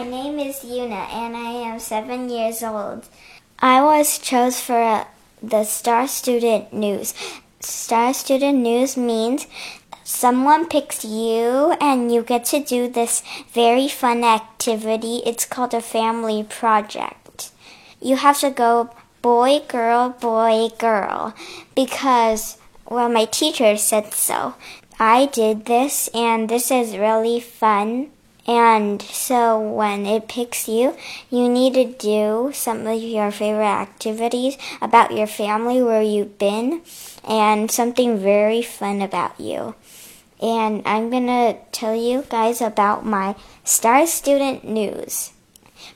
[0.00, 3.06] My name is Yuna and I am seven years old.
[3.58, 5.04] I was chose for
[5.42, 7.12] the Star Student News.
[7.60, 9.46] Star Student News means
[10.02, 15.16] someone picks you and you get to do this very fun activity.
[15.26, 17.50] It's called a family project.
[18.00, 18.88] You have to go
[19.20, 21.34] boy, girl, boy, girl
[21.74, 22.56] because,
[22.88, 24.54] well, my teacher said so.
[24.98, 28.12] I did this and this is really fun.
[28.50, 30.96] And so when it picks you,
[31.30, 36.82] you need to do some of your favorite activities about your family, where you've been,
[37.22, 39.76] and something very fun about you.
[40.42, 45.30] And I'm going to tell you guys about my Star Student News.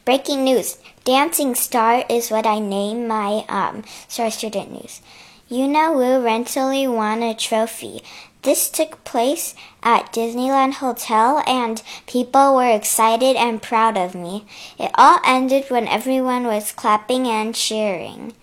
[0.05, 0.79] Breaking news.
[1.03, 5.03] Dancing Star is what I name my um, Star Student News.
[5.51, 8.01] Yuna Wu recently won a trophy.
[8.45, 14.45] This took place at Disneyland Hotel and people were excited and proud of me.
[14.79, 18.35] It all ended when everyone was clapping and cheering.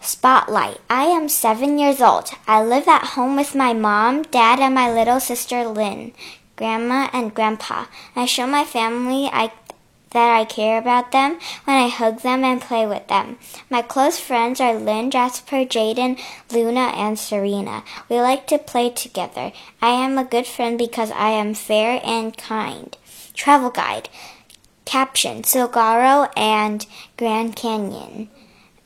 [0.00, 0.78] Spotlight.
[0.88, 2.30] I am seven years old.
[2.46, 6.12] I live at home with my mom, dad, and my little sister Lynn,
[6.56, 7.84] grandma, and grandpa.
[8.16, 9.52] I show my family I
[10.14, 13.36] that I care about them when I hug them and play with them.
[13.68, 16.18] My close friends are Lynn, Jasper, Jaden,
[16.50, 17.84] Luna, and Serena.
[18.08, 19.52] We like to play together.
[19.82, 22.96] I am a good friend because I am fair and kind.
[23.34, 24.08] Travel guide.
[24.84, 28.28] Caption Silgaro and Grand Canyon.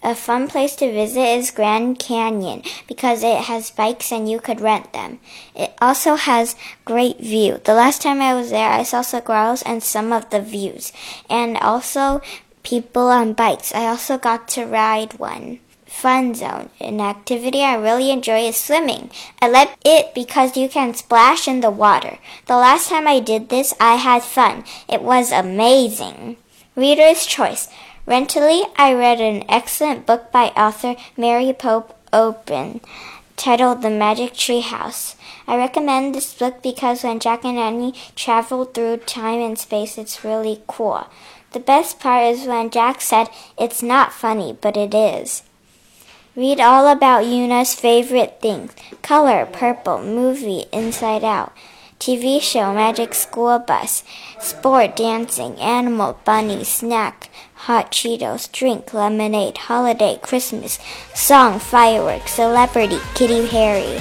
[0.00, 4.60] A fun place to visit is Grand Canyon because it has bikes and you could
[4.60, 5.18] rent them.
[5.56, 7.60] It also has great view.
[7.64, 10.92] The last time I was there, I saw saguaros and some of the views,
[11.28, 12.22] and also
[12.62, 13.74] people on bikes.
[13.74, 15.58] I also got to ride one.
[15.86, 16.70] Fun zone.
[16.80, 19.10] An activity I really enjoy is swimming.
[19.42, 22.18] I like it because you can splash in the water.
[22.46, 24.64] The last time I did this, I had fun.
[24.88, 26.36] It was amazing.
[26.76, 27.68] Reader's choice.
[28.08, 32.80] Recently, I read an excellent book by author Mary Pope Open
[33.36, 35.14] titled The Magic Tree House.
[35.46, 40.24] I recommend this book because when Jack and Annie travel through time and space, it's
[40.24, 41.06] really cool.
[41.52, 45.42] The best part is when Jack said, It's not funny, but it is.
[46.34, 51.52] Read all about Yuna's favorite things color, purple, movie, inside out.
[51.98, 54.04] TV show Magic School Bus,
[54.38, 57.28] sport, dancing, animal, bunny, snack,
[57.67, 60.79] hot Cheetos, drink, lemonade, holiday, Christmas,
[61.13, 63.99] song, fireworks, celebrity, Kitty Harry.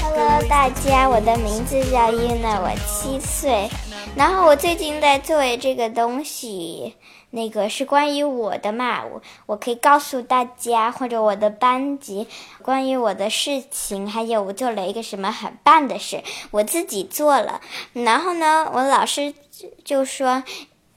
[0.00, 3.68] Hello，大家，我的名字叫 Yuna，我七岁。
[4.17, 6.95] 然后我最近在做这个东西，
[7.29, 12.27] 那个是关于我的嘛，我我可以告诉大家或者我的班级
[12.63, 17.61] 关于我的事情，还有我做了一个什么很棒的事，我自己做了。
[17.93, 19.35] 然后呢，我老师
[19.85, 20.43] 就说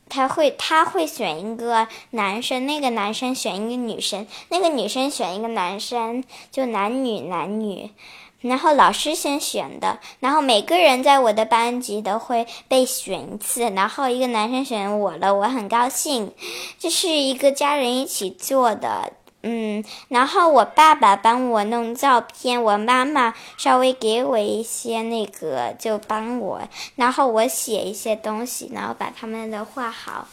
[0.08, 7.90] 他会他会选一个男生，那个男生选一个女生，那个女生选一个男生，就男女男女。
[8.40, 16.32] 然后老师先选的，然后每个人在我的班级都会被选一次，然后一个男生选我了，我很高兴。
[16.78, 19.12] 这是一个家人一起做的，
[19.42, 26.62] 嗯，然后我爸爸帮我弄照片，我妈妈稍微给我一些那个就帮我，
[26.96, 30.26] 然后我写一些东西，然后把他们的画好。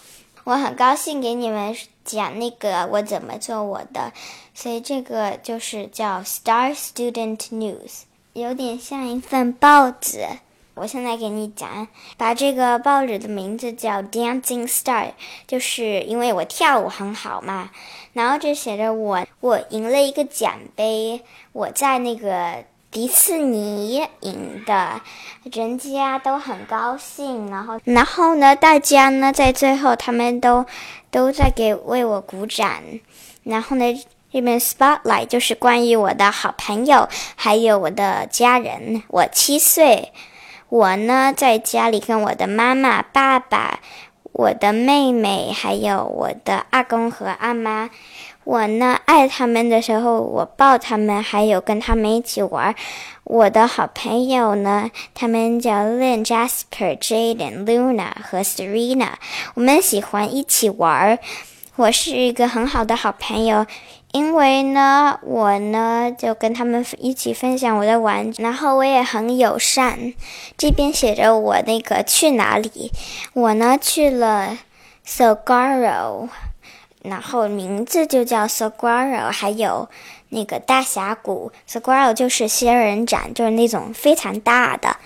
[0.45, 1.75] 我很高兴给你们
[2.07, 4.13] 讲那个我怎么做我的，
[4.53, 10.25] 所以这个就是叫 Star Student News，有点像一份报纸。
[10.75, 15.11] 我现在给你讲，把这个报纸的名字叫 Dancing Star，
[15.45, 17.71] 就是因为我跳舞很好嘛。
[18.13, 21.21] 然后这写着我我赢了一个奖杯，
[21.51, 22.63] 我在那个。
[22.97, 24.99] 迪士尼赢的，
[25.53, 30.65] 人家都很高兴，然后，然后呢，大家呢在最后，他们都
[31.11, 32.81] 都在给为我鼓掌，
[33.43, 33.85] 然后呢，
[34.33, 39.03] 这边 spotlight 就是关于我的好朋友，还有我的家人。
[39.09, 40.11] 我七岁，
[40.69, 43.79] 我呢在家里跟我的妈妈、爸爸、
[44.31, 47.91] 我的妹妹，还有我的阿公和阿妈。
[48.47, 52.73] 我呢，爱他们的时候，我抱他们，还有跟他们一起玩。
[53.25, 59.09] 我的好朋友呢，他们叫 Lynn、Jasper、Jaden、Luna 和 Serena。
[59.55, 61.19] 我们喜欢一起玩。
[61.75, 63.65] 我是一个很好的好朋友，
[64.13, 70.13] 因为呢，我呢就跟他们一起分享我的玩具，然后我也很友善。
[70.57, 72.93] 这边写着我那个去哪里，
[73.33, 74.57] 我呢去了
[75.05, 76.29] Sogaro。
[77.07, 79.89] 然后名字就叫 Saguaro，还有
[80.29, 81.51] 那个大峡谷。
[81.69, 84.97] Saguaro 就是仙人掌，就是那种非常大的。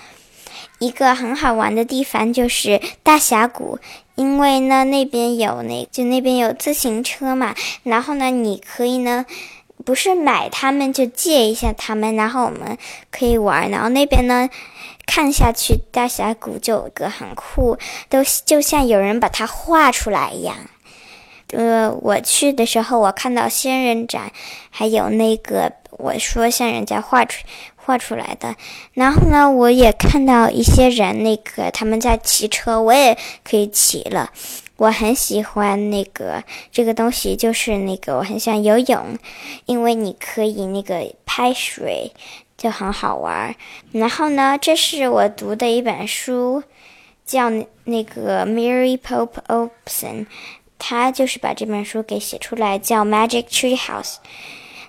[0.79, 3.77] 一个很好玩的地方就是大峡谷，
[4.15, 7.53] 因为呢那边有那就那边有自行车嘛，
[7.83, 9.25] 然后呢你可以呢
[9.85, 12.77] 不是买他们就借一下他们，然后我们
[13.11, 13.69] 可以玩。
[13.69, 14.49] 然后那边呢
[15.05, 17.77] 看下去大峡谷就有个很酷，
[18.09, 20.55] 都就像有人把它画出来一样。
[21.51, 24.31] 呃，我去的时候我看到仙人掌，
[24.69, 27.45] 还有那个我说像人家画出。
[27.83, 28.55] 画出来的，
[28.93, 34.29] 然后呢，我也看到一些人，那个他们在骑车，我也可以骑了。
[34.77, 39.17] 我很喜欢那个这个东西，就是那个我很想游泳，
[39.65, 42.11] 因为你可以那个拍水，
[42.55, 43.55] 就很好玩。
[43.91, 46.61] 然后呢，这是我读的一本书，
[47.25, 47.49] 叫
[47.85, 50.27] 那个 Mary Pope Olson，
[50.83, 54.15] 他就是把这本书给写出来，叫 Magic Tree House。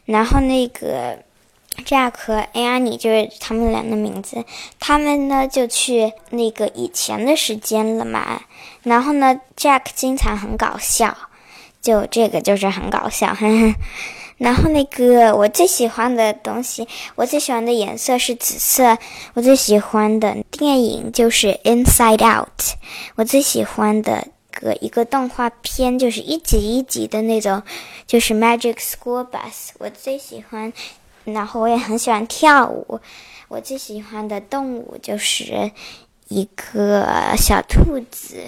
[0.06, 1.18] 然后那个。
[1.86, 4.44] Jack 和 Annie 就是他们俩的名字。
[4.78, 8.42] 他们呢就去那个以前的时间了嘛。
[8.82, 11.16] 然后呢，Jack 经常很搞笑，
[11.80, 13.28] 就这个就是很搞笑。
[13.28, 13.74] 呵呵
[14.36, 18.98] 然后那个我最喜欢的东西，我最喜欢的颜色是紫色。
[19.32, 22.58] 我最喜欢的电影就是《Inside Out》。
[23.14, 27.62] 我最喜欢的个一个动画片就是一集一集的那种，
[28.06, 29.50] 就是《Magic School Bus》。
[29.78, 30.72] 我最喜欢。
[31.24, 32.98] 然后我也很喜欢跳舞，
[33.46, 35.70] 我最喜欢的动物就是
[36.26, 37.06] 一个
[37.36, 38.42] 小兔子。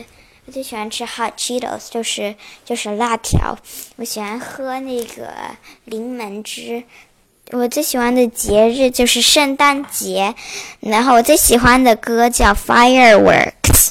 [0.45, 2.35] 我最喜欢吃 hot Cheetos，就是
[2.65, 3.57] 就是辣条。
[3.95, 5.33] 我喜欢喝那个
[5.85, 6.83] 柠檬汁。
[7.53, 10.35] 我最喜欢的节日就是圣诞节。
[10.81, 13.91] 然后我最喜欢的歌叫 Fireworks。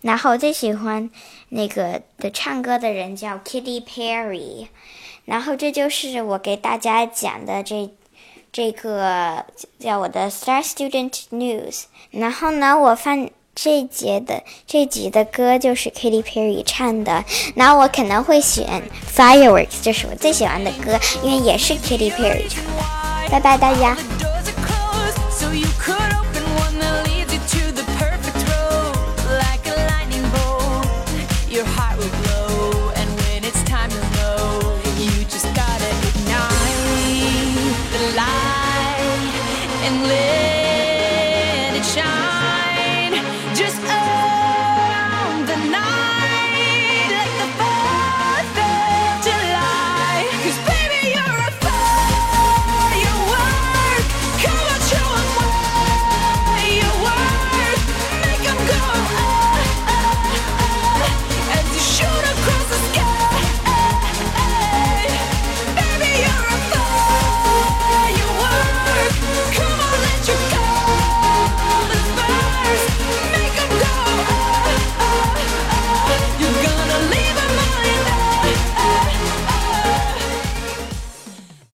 [0.00, 1.08] 然后我最喜欢
[1.54, 4.66] 那个的唱歌的人叫 Katy Perry。
[5.24, 7.90] 然后这就是我给大家讲的这。
[8.56, 9.44] 这个
[9.80, 17.24] 叫我的 Star Student News，然后呢，我放这节的这集的歌就是 Katy Perry 唱的，
[17.56, 23.28] 然后我可能会选 Fireworks，这是我最喜欢的歌，因为也是 Katy Perry 唱的。
[23.28, 23.96] 拜拜，大家。